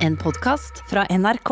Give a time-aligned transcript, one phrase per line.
[0.00, 1.50] En podkast fra NRK.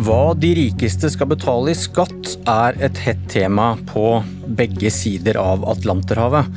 [0.00, 4.06] Hva de rikeste skal betale i skatt, er et hett tema på
[4.48, 6.48] begge sider av Atlanterhavet.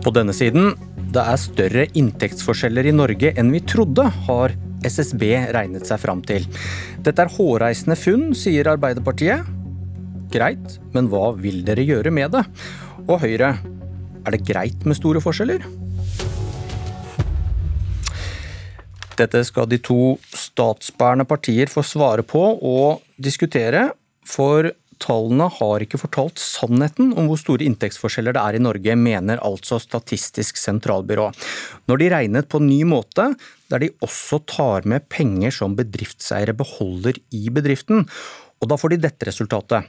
[0.00, 0.72] På denne siden
[1.12, 4.56] det er større inntektsforskjeller i Norge enn vi trodde, har
[4.88, 6.48] SSB regnet seg fram til.
[7.04, 9.59] Dette er hårreisende funn, sier Arbeiderpartiet.
[10.30, 12.44] Greit, men hva vil dere gjøre med det?
[13.08, 13.54] Og Høyre,
[14.20, 15.64] er det greit med store forskjeller?
[19.20, 23.90] Dette skal de to statsbærende partier få svare på og diskutere,
[24.24, 29.42] for tallene har ikke fortalt sannheten om hvor store inntektsforskjeller det er i Norge, mener
[29.44, 31.30] altså Statistisk sentralbyrå.
[31.88, 33.32] Når de regnet på ny måte,
[33.72, 38.06] der de også tar med penger som bedriftseiere beholder i bedriften,
[38.60, 39.88] og da får de dette resultatet.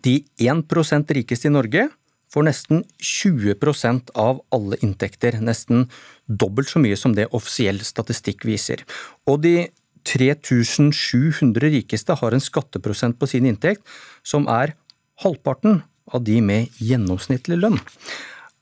[0.00, 1.88] De 1 rikeste i Norge
[2.32, 5.88] får nesten 20% av alle inntekter, nesten
[6.26, 8.84] dobbelt så mye som det offisiell statistikk viser.
[9.28, 9.68] Og de
[10.08, 13.84] 3700 rikeste har en skatteprosent på sin inntekt
[14.26, 14.74] som er
[15.22, 17.78] halvparten av de med gjennomsnittlig lønn.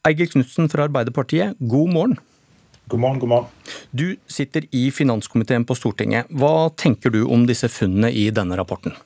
[0.07, 2.19] Eigil Knutsen fra Arbeiderpartiet, god morgen.
[2.91, 3.49] God morgen, god morgen.
[3.95, 6.27] Du sitter i finanskomiteen på Stortinget.
[6.35, 8.97] Hva tenker du om disse funnene i denne rapporten?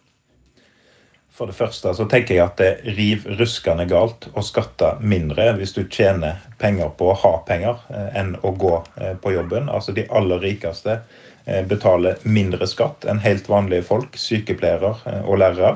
[1.34, 5.72] For det første så tenker jeg at det riv ruskende galt å skatte mindre hvis
[5.74, 9.66] du tjener penger på å ha penger, eh, enn å gå eh, på jobben.
[9.66, 11.00] Altså De aller rikeste
[11.44, 15.74] eh, betaler mindre skatt enn helt vanlige folk, sykepleiere og lærere.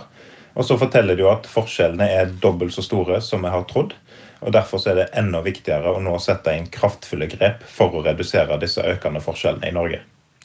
[0.55, 3.99] Og så forteller de jo at forskjellene er dobbelt så store som vi har trodd.
[4.39, 8.63] og Derfor er det enda viktigere å nå sette inn kraftfulle grep for å redusere
[8.63, 10.05] disse økende forskjellene i Norge.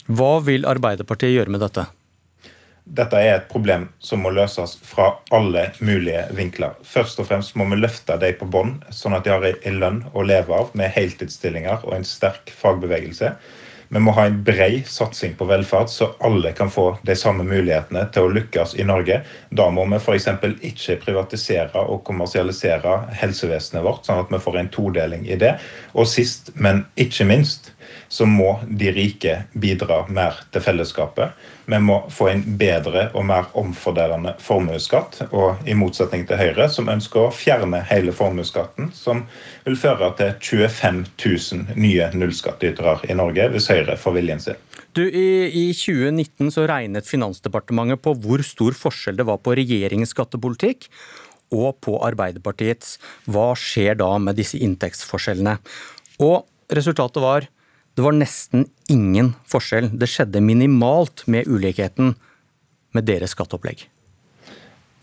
[0.10, 1.92] Hva vil Arbeiderpartiet gjøre med dette?
[2.84, 6.76] Dette er et problem som må løses fra alle mulige vinkler.
[6.84, 10.02] Først og fremst må vi løfte de på bånn, sånn at de har en lønn
[10.14, 13.32] å leve av med heltidsstillinger og en sterk fagbevegelse.
[13.94, 18.08] Vi må ha en bred satsing på velferd, så alle kan få de samme mulighetene
[18.14, 19.20] til å lykkes i Norge.
[19.54, 20.30] Da må vi f.eks.
[20.66, 25.54] ikke privatisere og kommersialisere helsevesenet vårt, sånn at vi får en todeling i det.
[25.94, 27.73] Og sist, men ikke minst,
[28.08, 31.34] så må de rike bidra mer til fellesskapet.
[31.66, 35.22] Vi må få en bedre og mer omfordelende formuesskatt.
[35.32, 39.24] Og i motsetning til Høyre, som ønsker å fjerne hele formuesskatten, som
[39.64, 44.60] vil føre til 25 000 nye nullskattytere i Norge hvis Høyre får viljen sin.
[44.94, 50.14] Du, i, I 2019 så regnet Finansdepartementet på hvor stor forskjell det var på regjeringens
[50.14, 50.90] skattepolitikk
[51.54, 52.98] og på Arbeiderpartiets.
[53.30, 55.58] Hva skjer da med disse inntektsforskjellene?
[56.22, 56.44] Og
[56.74, 57.50] resultatet var
[57.94, 59.92] det var nesten ingen forskjell.
[59.94, 62.16] Det skjedde minimalt med ulikheten
[62.94, 63.86] med deres skatteopplegg.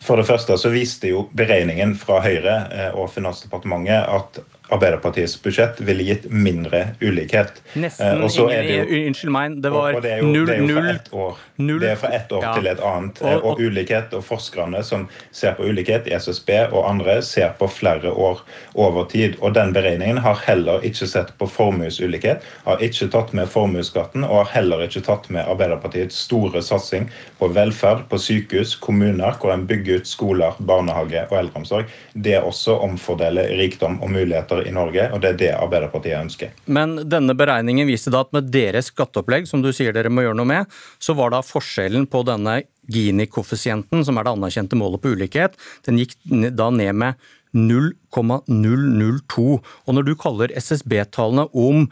[0.00, 4.40] For det første så viste jo beregningen fra Høyre eh, og Finansdepartementet at
[4.70, 7.62] Arbeiderpartiets budsjett ville gitt mindre ulikhet.
[7.72, 10.90] Nesten eh, ingen, jo, Unnskyld meg, det var og, det jo, null, det jo fra
[10.92, 12.52] ett år, null, det er fra ett år ja.
[12.54, 13.22] til et annet.
[13.24, 17.50] Og, og, og, ulikhet, og forskerne som ser på ulikhet i SSB og andre, ser
[17.58, 18.44] på flere år
[18.78, 19.34] over tid.
[19.40, 24.44] Og den beregningen har heller ikke sett på formuesulikhet, har ikke tatt med formuesskatten, og
[24.44, 27.10] har heller ikke tatt med Arbeiderpartiets store satsing
[27.40, 31.90] på velferd, på sykehus, kommuner, hvor en bygger ut skoler, barnehage og eldreomsorg.
[32.14, 36.52] Det også omfordeler rikdom og muligheter i Norge, og det er det Arbeiderpartiet ønsker.
[36.66, 40.38] Men denne beregningen viste da at med deres skatteopplegg, som du sier dere må gjøre
[40.40, 42.60] noe med, så var da forskjellen på denne
[42.90, 45.52] Gini-koeffisienten, som er det anerkjente målet på ulikhet,
[45.86, 46.16] den gikk
[46.58, 49.46] da ned med 0,002.
[49.86, 51.88] Og når du kaller SSB-tallene om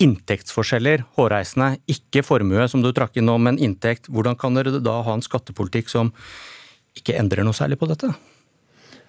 [0.00, 5.00] inntektsforskjeller hårreisende, ikke formue, som du trakk inn nå, men inntekt, hvordan kan dere da
[5.04, 6.12] ha en skattepolitikk som
[6.96, 8.08] ikke endrer noe særlig på dette?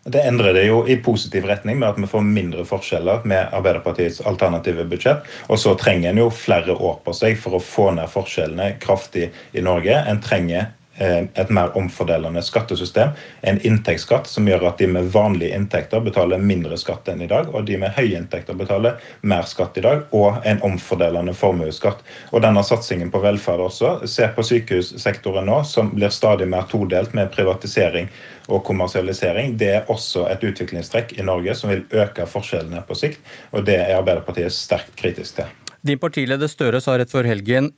[0.03, 4.23] Det endrer det jo i positiv retning med at vi får mindre forskjeller med Arbeiderpartiets
[4.25, 5.27] alternative budsjett.
[5.45, 9.29] Og så trenger en jo flere år på seg for å få ned forskjellene kraftig
[9.53, 9.99] i Norge.
[10.09, 13.15] En trenger et mer omfordelende skattesystem.
[13.41, 17.49] En inntektsskatt som gjør at de med vanlige inntekter betaler mindre skatt enn i dag,
[17.49, 22.03] og de med høye inntekter betaler mer skatt i dag, og en omfordelende formuesskatt.
[22.31, 23.95] Og denne satsingen på velferd også.
[24.09, 28.11] Se på sykehussektoren nå, som blir stadig mer todelt med privatisering
[28.51, 33.19] og kommersialisering det er også et utviklingstrekk i Norge som vil øke forskjellene på sikt.
[33.51, 35.51] og Det er Arbeiderpartiet sterkt kritisk til.
[35.81, 37.71] Din partileder Støre sa rett før helgen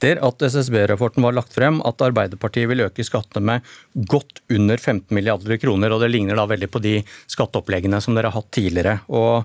[0.00, 5.12] etter at SSB-rapporten var lagt frem, at Arbeiderpartiet vil øke skattene med godt under 15
[5.14, 5.92] milliarder kroner.
[5.92, 9.00] og Det ligner da veldig på de skatteoppleggene som dere har hatt tidligere.
[9.08, 9.44] Og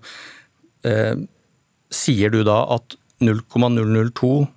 [0.86, 1.16] eh,
[1.92, 4.48] Sier du da at 0,002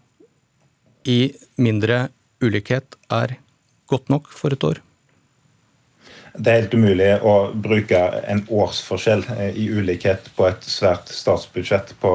[1.07, 2.09] i mindre
[2.43, 3.37] ulikhet er
[3.87, 4.81] godt nok for et år?
[6.39, 12.15] Det er helt umulig å bruke en årsforskjell i ulikhet på et svært statsbudsjett på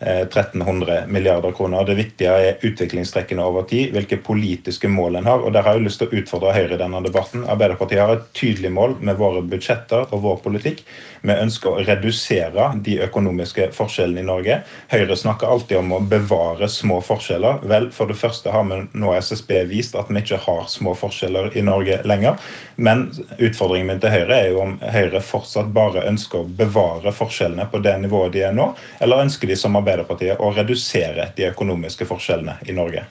[0.00, 1.84] 1300 eh, milliarder kroner.
[1.84, 5.42] Det viktige er utviklingstrekkene over tid, hvilke politiske mål en har.
[5.42, 7.44] og Der har jeg lyst til å utfordre Høyre i denne debatten.
[7.48, 10.84] Arbeiderpartiet har et tydelig mål med våre budsjetter og vår politikk.
[11.20, 14.60] Vi ønsker å redusere de økonomiske forskjellene i Norge.
[14.92, 17.64] Høyre snakker alltid om å bevare små forskjeller.
[17.66, 21.56] Vel, for det første har vi nå SSB vist at vi ikke har små forskjeller
[21.58, 22.38] i Norge lenger.
[22.76, 23.08] Men
[23.38, 27.82] utfordringen min til Høyre er jo om Høyre fortsatt bare ønsker å bevare forskjellene på
[27.82, 28.70] det nivået de er nå,
[29.02, 33.06] eller ønsker de som Arbeiderpartiet å redusere de økonomiske forskjellene i Norge?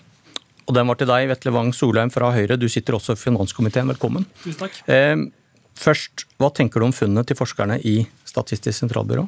[0.68, 2.58] Og den var til deg, Vetle Wang Solheim fra Høyre.
[2.60, 3.88] Du sitter også i finanskomiteen.
[3.88, 4.28] Velkommen.
[4.44, 4.80] Tusen takk.
[4.92, 5.16] Eh,
[5.80, 9.28] først, hva tenker du om funnene til forskerne i Statistisk sentralbyrå?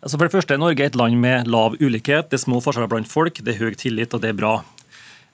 [0.00, 2.88] Altså for det første er Norge et land med lav ulikhet, det er små forskjeller
[2.88, 4.54] blant folk, det er høy tillit, og det er bra.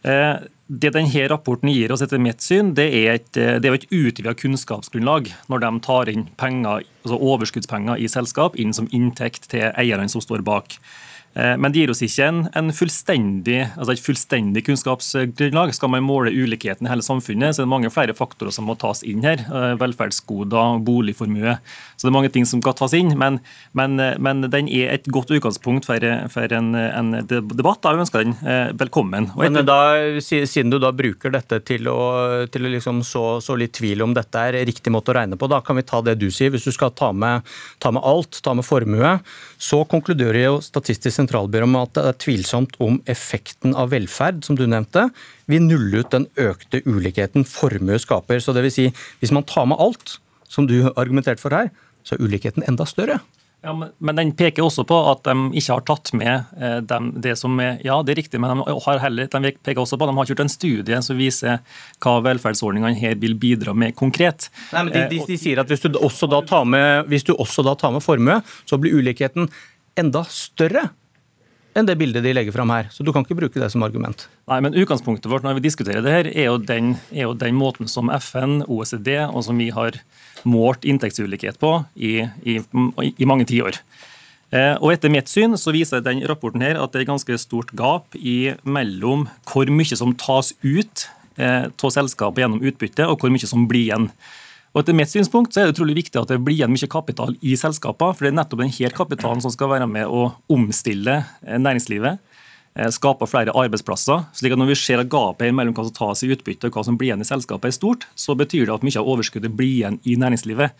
[0.02, 3.76] Eh, det denne rapporten gir oss etter mitt syn, det er et, eh, det er
[3.78, 9.48] et utvida kunnskapsgrunnlag når de tar inn penger, altså overskuddspenger i selskap inn som inntekt
[9.52, 10.78] til eierne som står bak.
[11.36, 15.74] Eh, men det gir oss ikke en, en fullstendig, altså et fullstendig kunnskapsgrunnlag.
[15.76, 18.76] Skal man måle ulikheten i hele samfunnet, så er det mange flere faktorer som må
[18.80, 19.44] tas inn her.
[19.44, 21.58] Eh, velferdsgoder, boligformue.
[21.96, 23.12] Så det er mange ting som skal tas inn.
[23.20, 23.40] Men,
[23.76, 26.02] men, men den er et godt utgangspunkt for,
[26.32, 27.82] for en, en, debatt.
[27.84, 29.30] Da ønsker den eh, velkommen.
[29.36, 29.78] men da,
[30.24, 32.00] Siden du da bruker dette til å,
[32.52, 35.48] til å liksom så, så, litt tvil om dette er riktig måte å regne på,
[35.50, 36.52] da kan vi ta det du sier.
[36.54, 37.44] Hvis du skal ta med,
[37.82, 39.16] ta med alt, ta med formue,
[39.60, 44.56] så konkluderer jo Statistisk sentralbyrå med at det er tvilsomt om effekten av velferd, som
[44.56, 45.08] du nevnte,
[45.50, 48.40] vil nulle ut den økte ulikheten formue skaper.
[48.40, 48.90] Så det vil si,
[49.20, 50.18] hvis man tar med alt,
[50.48, 51.72] som du argumenterte for her,
[52.06, 53.18] så er ulikheten enda større.
[53.64, 57.08] Ja, men, men, den peker også på at de ikke har tatt med eh, dem,
[57.24, 60.06] det som er Ja, det er riktig, men de, har heller, de peker også på
[60.06, 63.96] at de har ikke gjort en studie som viser hva velferdsordningene her vil bidra med
[63.98, 64.50] konkret.
[64.70, 67.32] Nei, men de, de, de sier at hvis du, også da tar med, hvis du
[67.34, 68.38] også da tar med formue,
[68.68, 69.50] så blir ulikheten
[69.98, 70.90] enda større
[71.76, 72.88] enn det bildet de legger fram her.
[72.92, 74.26] Så du kan ikke bruke det som argument.
[74.50, 77.56] Nei, men Utgangspunktet vårt når vi diskuterer det her, er jo den, er jo den
[77.58, 80.00] måten som FN, OECD og som vi har
[80.46, 83.80] målt inntektsulikhet på i, i, i mange tiår.
[84.54, 87.72] Eh, og Etter mitt syn så viser den rapporten her at det er ganske stort
[87.76, 93.32] gap i mellom hvor mye som tas ut eh, av selskapet gjennom utbytte, og hvor
[93.34, 94.10] mye som blir igjen.
[94.76, 97.30] Og etter mitt synspunkt så er det utrolig viktig at det blir igjen mye kapital
[97.40, 98.12] i selskaper.
[98.12, 102.20] For det er nettopp denne kapitalen som skal være med å omstille eh, næringslivet.
[102.76, 104.26] Eh, skape flere arbeidsplasser.
[104.36, 106.84] slik at Når vi ser at gapet mellom hva som tas i utbytte og hva
[106.84, 109.78] som blir igjen i selskapet er stort, så betyr det at mye av overskuddet blir
[109.78, 110.76] igjen i næringslivet.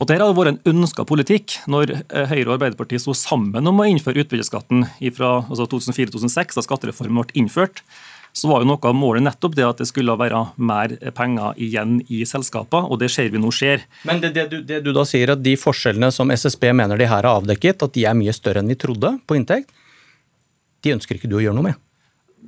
[0.00, 1.58] Og Dette har vært en ønska politikk.
[1.68, 6.64] Når eh, Høyre og Arbeiderpartiet sto sammen om å innføre utbytteskatten fra altså 2004-2006, da
[6.64, 7.84] skattereformen ble innført,
[8.36, 12.02] så var jo noe av målet nettopp det at det skulle være mer penger igjen
[12.12, 13.86] i selskapene, og det ser vi nå skjer.
[14.08, 17.08] Men det, det, du, det, du, da sier, at de forskjellene som SSB mener de
[17.08, 19.72] her har avdekket, at de er mye større enn vi trodde på inntekt,
[20.84, 21.82] de ønsker ikke du å gjøre noe med?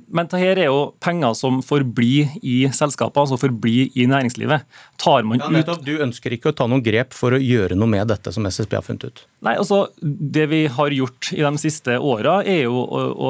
[0.09, 4.65] Men dette er jo penger som forblir i selskapene, altså forblir i næringslivet.
[5.01, 7.89] Tar man ja, nettopp, Du ønsker ikke å ta noen grep for å gjøre noe
[7.89, 9.25] med dette som SSB har funnet ut?
[9.45, 13.29] Nei, altså Det vi har gjort i de siste åra, er jo å, å,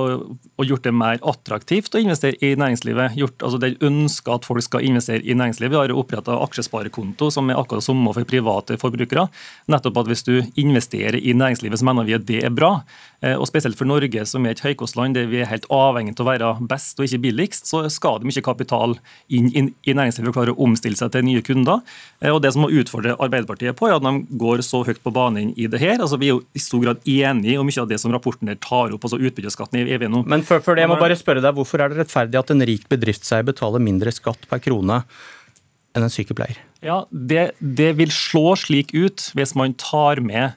[0.57, 3.17] å, gjort det mer attraktivt å investere i næringslivet.
[3.19, 5.75] Gjort, altså Det ønsker at folk skal investere i næringslivet.
[5.75, 9.27] Vi har oppretta aksjesparekonto, som er akkurat samme for private forbrukere.
[9.69, 12.79] Nettopp at hvis du investerer i næringslivet, så mener vi at det er bra.
[13.21, 16.25] Eh, og Spesielt for Norge, som er et høykostland der vi er helt avhengig av
[16.25, 18.97] å være best og ikke billigst, så skal det mye kapital
[19.27, 21.85] inn, inn i næringslivet for å klare å omstille seg til nye kunder.
[22.21, 25.13] Eh, og Det som må utfordre Arbeiderpartiet på, er at de går så høyt på
[25.13, 25.98] banen i det her.
[25.99, 28.59] Altså, vi er jo i stor grad enige om mye av det som rapporten der
[28.63, 30.23] tar opp, altså utbytteskatten vi nå.
[30.29, 32.65] Men før, før det, jeg må bare spørre deg, Hvorfor er det rettferdig at en
[32.69, 35.01] rik bedriftseier betaler mindre skatt per krone
[35.97, 36.61] enn en sykepleier?
[36.85, 40.55] Ja, det, det vil slå slik ut hvis man tar med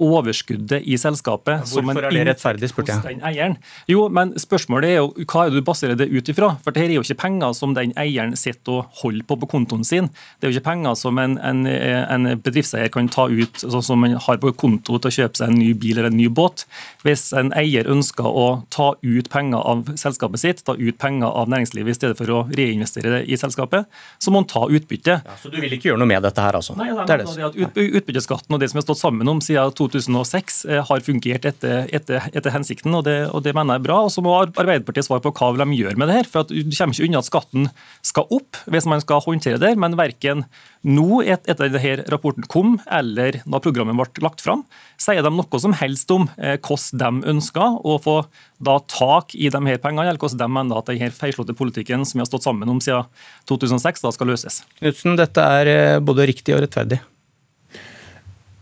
[0.00, 1.64] overskuddet i selskapet.
[1.70, 3.04] Hvorfor er det rettferdig, spurte jeg.
[3.06, 3.56] Den eieren.
[3.90, 6.52] Jo, men spørsmålet er jo hva er det du baserer det ut ifra?
[6.64, 9.84] For dette er jo ikke penger som den eieren sitter og holder på på kontoen
[9.86, 10.10] sin.
[10.38, 14.02] Det er jo ikke penger som en, en, en bedriftseier kan ta ut sånn som
[14.04, 16.66] man har på konto til å kjøpe seg en ny bil eller en ny båt.
[17.04, 21.50] Hvis en eier ønsker å ta ut penger av selskapet sitt, ta ut penger av
[21.52, 25.20] næringslivet i stedet for å reinvestere det i selskapet, så må han ta utbytte.
[25.24, 26.76] Ja, så du vil ikke gjøre noe med dette her, altså?
[26.78, 27.50] Nei, det er det.
[27.70, 31.46] At utbytteskatten og det som vi har stått sammen om siden siden 2006 har fungert
[31.48, 33.98] etter, etter, etter hensikten, og det, og det, mener jeg er bra.
[34.04, 36.28] Og Så må Arbeiderpartiet svare på hva vil de gjøre med det her.
[36.30, 37.70] for at Du kommer ikke unna at skatten
[38.02, 40.44] skal opp hvis man skal håndtere det, men verken
[40.82, 44.64] nå, etter at rapporten kom, eller da programmet ble lagt fram,
[45.00, 48.22] sier de noe som helst om hvordan de ønsker å få
[48.60, 52.18] da tak i de her pengene, eller hvordan de mener at denne feilslåtte politikken som
[52.18, 53.08] vi har stått sammen om siden
[53.48, 54.62] 2006, da skal løses.
[54.80, 57.00] Knutsen, dette er både riktig og rettferdig.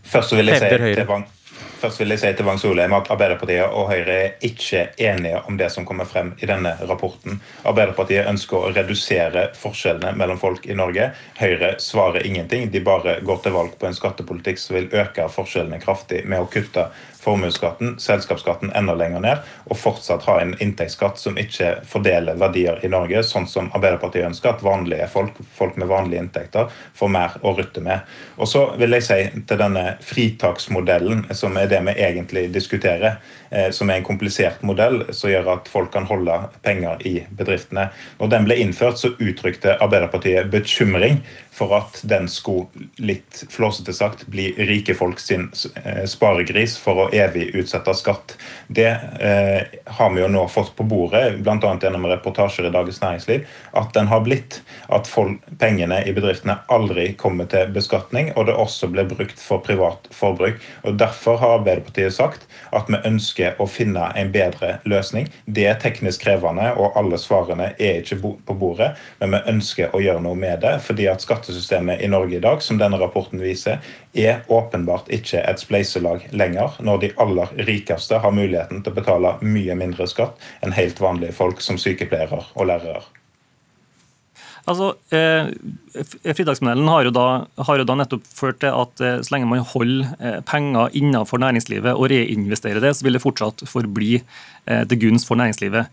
[0.09, 1.27] Først vil jeg si til Vang,
[1.79, 5.55] Først vil jeg si til Vang Solheim at Arbeiderpartiet og Høyre er ikke enige om
[5.59, 7.39] det som kommer frem i denne rapporten.
[7.69, 11.11] Arbeiderpartiet ønsker å redusere forskjellene mellom folk i Norge.
[11.39, 12.67] Høyre svarer ingenting.
[12.73, 16.49] De bare går til valg på en skattepolitikk som vil øke forskjellene kraftig med å
[16.51, 16.89] kutte
[17.29, 22.89] formuesskatten, selskapsskatten enda lenger ned, og fortsatt ha en inntektsskatt som ikke fordeler verdier i
[22.91, 27.53] Norge, sånn som Arbeiderpartiet ønsker, at vanlige folk, folk med vanlige inntekter, får mer å
[27.57, 28.07] rutte med.
[28.37, 29.19] Og så vil jeg si
[29.49, 33.19] til denne fritaksmodellen, som er det vi egentlig diskuterer,
[33.51, 37.89] eh, som er en komplisert modell som gjør at folk kan holde penger i bedriftene.
[38.19, 41.21] Når den ble innført, så uttrykte Arbeiderpartiet bekymring
[41.59, 45.49] for at den skulle, litt flåsete sagt, bli rike folk sin
[45.83, 48.35] eh, sparegris for å evig utsette skatt.
[48.67, 51.71] Det eh, har vi jo nå fått på bordet, bl.a.
[51.81, 54.61] gjennom reportasjer i Dagens Næringsliv, at den har blitt.
[54.89, 59.63] At folk, pengene i bedriftene aldri kommer til beskatning, og det også blir brukt for
[59.65, 60.59] privat forbruk.
[60.83, 65.29] Og Derfor har Arbeiderpartiet sagt at vi ønsker å finne en bedre løsning.
[65.45, 70.01] Det er teknisk krevende, og alle svarene er ikke på bordet, men vi ønsker å
[70.03, 70.77] gjøre noe med det.
[70.85, 73.79] fordi at skattesystemet i Norge i dag, som denne rapporten viser,
[74.13, 79.35] er åpenbart ikke et spleiselag lenger, når de aller rikeste har muligheten til å betale
[79.45, 83.05] mye mindre skatt enn helt vanlige folk som sykepleiere og lærere.
[84.69, 85.49] Altså, eh,
[86.35, 87.25] Fridagsmodellen har jo, da,
[87.65, 91.41] har jo da nettopp ført til at eh, så lenge man holder eh, penger innenfor
[91.41, 95.89] næringslivet og reinvesterer det, så vil det fortsatt forbli eh, til gunst for næringslivet.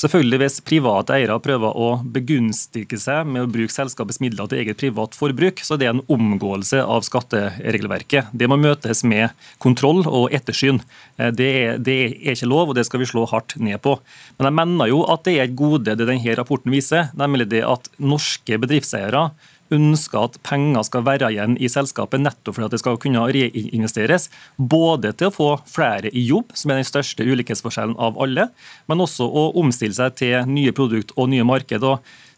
[0.00, 4.78] Selvfølgelig Hvis private eiere prøver å begunstige seg med å bruke selskapets midler til eget
[4.80, 8.30] privat forbruk, så er det en omgåelse av skatteregelverket.
[8.32, 10.80] Det må møtes med kontroll og ettersyn.
[11.20, 13.98] Eh, det er, det er ikke lov, og det skal vi slå hardt ned på.
[14.38, 17.66] Men jeg mener jo at det er et gode det denne rapporten viser, nemlig det
[17.68, 19.28] at norske bedriftseiere
[19.74, 24.28] ønsker at penger skal være igjen i selskapet nettopp for at det skal kunne reinvesteres.
[24.56, 28.48] Både til å få flere i jobb, som er den største ulikhetsforskjellen av alle,
[28.90, 31.86] men også å omstille seg til nye produkt og nye marked.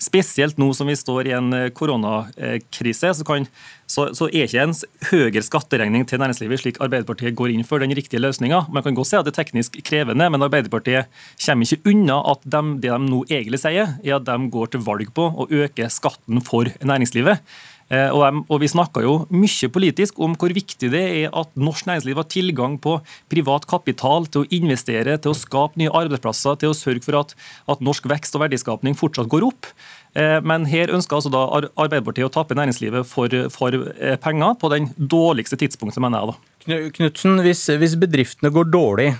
[0.03, 3.47] Spesielt nå som vi står i en koronakrise, så, kan,
[3.87, 4.75] så, så er ikke en
[5.13, 8.65] høyere skatteregning til næringslivet slik Arbeiderpartiet går inn for den riktige løsninga.
[8.75, 11.13] Man kan godt si at det er teknisk krevende, men Arbeiderpartiet
[11.45, 14.83] kommer ikke unna at de, det de nå egentlig sier, er at de går til
[14.89, 17.45] valg på å øke skatten for næringslivet.
[17.93, 22.17] Eh, og Vi snakka jo mye politisk om hvor viktig det er at norsk næringsliv
[22.17, 22.97] har tilgang på
[23.33, 27.35] privat kapital til å investere, til å skape nye arbeidsplasser, til å sørge for at,
[27.69, 29.69] at norsk vekst og verdiskapning fortsatt går opp.
[30.17, 34.73] Eh, men her ønsker altså da Arbeiderpartiet å tappe næringslivet for, for eh, penger på
[34.73, 36.33] den dårligste tidspunktet, mener jeg.
[36.33, 36.81] da.
[36.97, 39.11] Knutsen, hvis, hvis bedriftene går dårlig,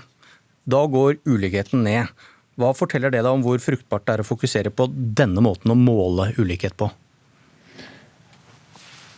[0.65, 2.09] da går ulikheten ned.
[2.57, 5.77] Hva forteller det deg om hvor fruktbart det er å fokusere på denne måten å
[5.77, 6.89] måle ulikhet på?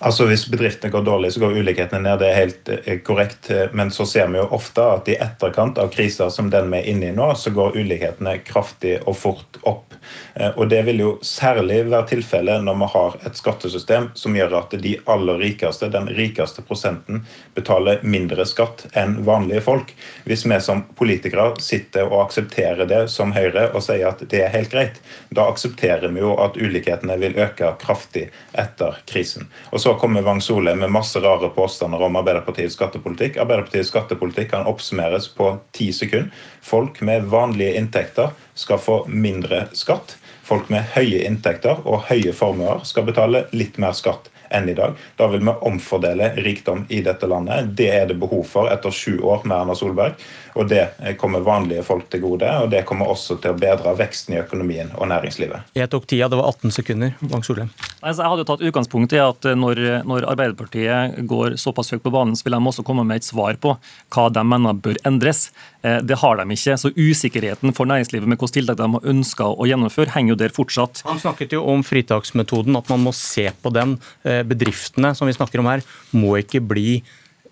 [0.06, 2.20] Altså Hvis bedriftene går dårlig, så går ulikhetene ned.
[2.22, 3.50] Det er helt eh, korrekt.
[3.74, 6.90] Men så ser vi jo ofte at i etterkant av kriser som den vi er
[6.92, 9.96] inne i nå, så går ulikhetene kraftig og fort opp.
[10.36, 14.54] Eh, og Det vil jo særlig være tilfellet når vi har et skattesystem som gjør
[14.60, 17.24] at de aller rikeste, den rikeste prosenten,
[17.58, 19.96] betaler mindre skatt enn vanlige folk.
[20.30, 24.54] Hvis vi som politikere sitter og aksepterer det som Høyre og sier at det er
[24.54, 25.02] helt greit,
[25.34, 29.50] da aksepterer vi jo at ulikhetene vil øke kraftig etter krisen.
[29.74, 33.38] Og så kommer Wang Sole med masse rare påstander om Arbeiderpartiets skattepolitikk.
[33.38, 36.32] Arbeiderpartiets skattepolitikk kan oppsummeres på ti sekunder.
[36.62, 40.18] Folk med vanlige inntekter skal få mindre skatt.
[40.46, 44.96] Folk med høye inntekter og høye formuer skal betale litt mer skatt enn i dag.
[45.18, 47.72] Da vil vi omfordele rikdom i dette landet.
[47.78, 50.20] Det er det behov for etter sju år med Erna Solberg.
[50.56, 50.86] Og det
[51.20, 54.94] kommer vanlige folk til gode, og det kommer også til å bedre veksten i økonomien
[54.96, 55.74] og næringslivet.
[55.76, 57.12] Jeg tok tida, det var 18 sekunder.
[57.20, 57.74] Bang Solheim.
[58.00, 62.14] Altså, jeg hadde jo tatt utgangspunkt i at når, når, Arbeiderpartiet går såpass høyt på
[62.14, 63.76] banen, så vil de også komme med et svar på
[64.16, 65.50] hva de mener bør endres.
[65.86, 66.78] Eh, det har de ikke.
[66.82, 70.56] Så usikkerheten for næringslivet med hvilke tiltak de har ønska å gjennomføre, henger jo der
[70.56, 71.04] fortsatt.
[71.06, 74.00] Han snakket jo om fritaksmetoden, at man må se på den.
[74.26, 77.04] Eh, bedriftene som vi snakker om her, må ikke bli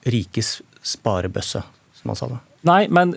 [0.09, 1.61] rikes sparebøsse,
[1.99, 2.41] som han sa det.
[2.63, 3.11] Nei, men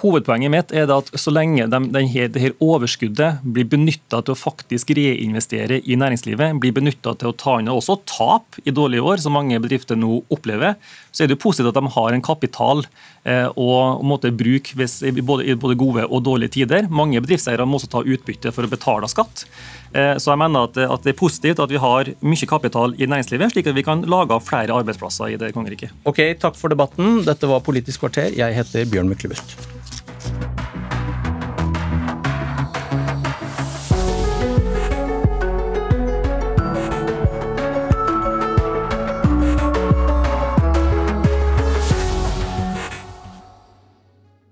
[0.00, 4.32] hovedpoenget mitt er at så lenge de, de her, det her overskuddet blir benytta til
[4.32, 9.04] å faktisk reinvestere i næringslivet, blir benytta til å ta inn også tap i dårlige
[9.04, 10.78] år, som mange bedrifter nå opplever,
[11.16, 12.82] så er det jo positivt at de har en kapital
[13.24, 13.96] eh, å
[14.36, 16.90] bruke hvis, både, i både gode og dårlige tider.
[16.92, 19.46] Mange bedriftseiere må også ta utbytte for å betale skatt.
[19.96, 23.08] Eh, så jeg mener at, at, det er positivt at vi har mye kapital i
[23.08, 25.96] næringslivet, slik at vi kan lage flere arbeidsplasser i det kongeriket.
[26.04, 27.22] Ok, Takk for debatten.
[27.26, 28.30] Dette var Politisk kvarter.
[28.36, 29.75] Jeg heter Bjørn Myklebust.